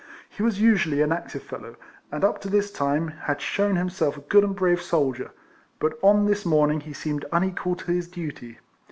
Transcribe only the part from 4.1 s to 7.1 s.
a good and brave soldier, but on this morning he